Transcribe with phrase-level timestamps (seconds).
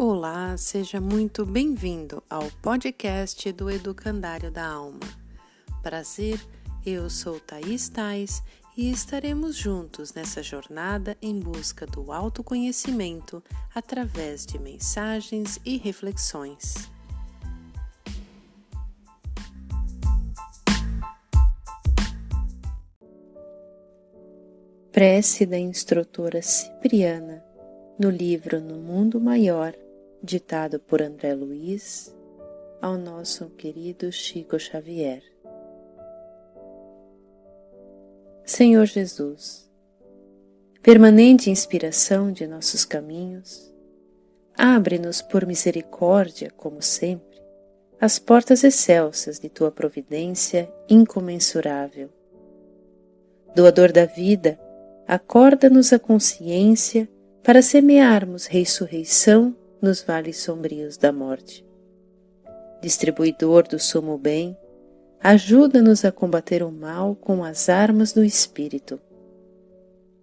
[0.00, 5.00] Olá, seja muito bem-vindo ao podcast do Educandário da Alma.
[5.82, 6.40] Prazer,
[6.86, 8.40] eu sou Thaís Tais
[8.76, 13.42] e estaremos juntos nessa jornada em busca do autoconhecimento
[13.74, 16.88] através de mensagens e reflexões.
[24.92, 27.44] Prece da instrutora Cipriana
[27.98, 29.74] no livro No Mundo Maior,
[30.22, 32.14] ditado por André Luiz,
[32.80, 35.22] ao nosso querido Chico Xavier.
[38.44, 39.70] Senhor Jesus,
[40.82, 43.72] permanente inspiração de nossos caminhos,
[44.56, 47.38] abre-nos por misericórdia, como sempre,
[48.00, 52.08] as portas excelsas de tua providência incomensurável.
[53.54, 54.58] Doador da vida,
[55.06, 57.08] acorda-nos a consciência
[57.42, 61.64] para semearmos ressurreição nos vales sombrios da morte.
[62.80, 64.56] Distribuidor do sumo bem,
[65.20, 69.00] ajuda-nos a combater o mal com as armas do Espírito.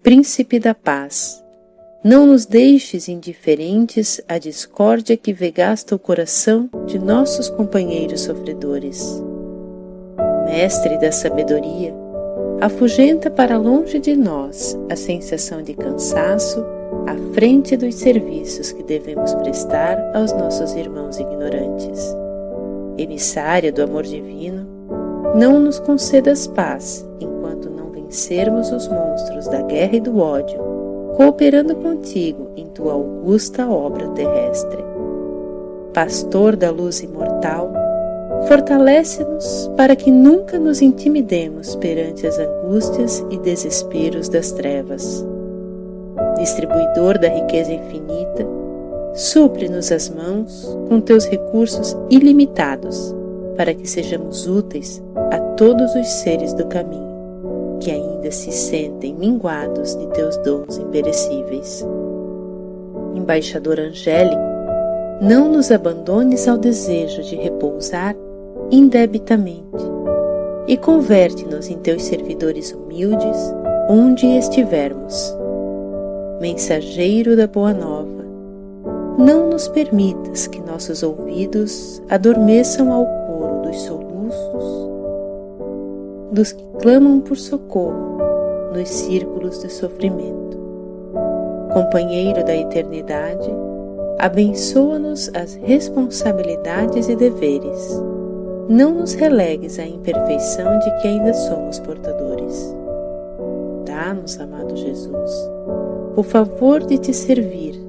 [0.02, 1.44] Príncipe da paz,
[2.04, 9.22] não nos deixes indiferentes à discórdia que vegasta o coração de nossos companheiros sofredores.
[10.46, 11.96] Mestre da sabedoria,
[12.62, 16.64] afugenta para longe de nós a sensação de cansaço
[17.08, 22.16] à frente dos serviços que devemos prestar aos nossos irmãos ignorantes.
[22.98, 24.66] Emissária do amor divino,
[25.36, 30.58] não nos concedas paz enquanto não vencermos os monstros da guerra e do ódio,
[31.16, 34.84] cooperando contigo em tua augusta obra terrestre.
[35.94, 37.72] Pastor da luz imortal,
[38.48, 45.26] fortalece-nos para que nunca nos intimidemos perante as angústias e desesperos das trevas
[46.36, 48.46] distribuidor da riqueza infinita,
[49.14, 53.16] supre-nos as mãos com teus recursos ilimitados,
[53.56, 55.02] para que sejamos úteis
[55.32, 61.86] a todos os seres do caminho, que ainda se sentem minguados de teus dons imperecíveis.
[63.16, 64.42] Embaixador angélico,
[65.22, 68.16] não nos abandones ao desejo de repousar
[68.70, 69.66] indebitamente
[70.68, 73.38] e converte-nos em teus servidores humildes
[73.88, 75.34] onde estivermos
[76.46, 78.24] mensageiro da Boa Nova,
[79.18, 84.86] não nos permitas que nossos ouvidos adormeçam ao coro dos soluços
[86.32, 88.20] dos que clamam por socorro
[88.76, 90.56] nos círculos de sofrimento.
[91.74, 93.50] Companheiro da eternidade,
[94.20, 98.04] abençoa-nos as responsabilidades e deveres.
[98.70, 102.76] Não nos relegues à imperfeição de que ainda somos portadores.
[103.96, 105.32] Dá-nos, amado Jesus,
[106.18, 107.82] o favor de te servir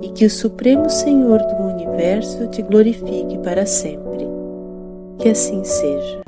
[0.00, 4.24] e que o Supremo Senhor do Universo te glorifique para sempre.
[5.18, 6.27] Que assim seja.